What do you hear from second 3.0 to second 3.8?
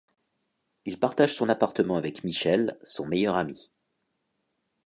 meilleur ami.